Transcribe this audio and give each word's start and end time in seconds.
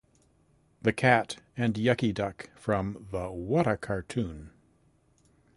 The 0.81 0.93
Cat 0.93 1.35
and 1.55 1.75
Yuckie 1.75 2.11
Duck 2.11 2.49
from 2.55 3.05
The 3.11 3.29
What-A-Cartoon! 3.31 4.49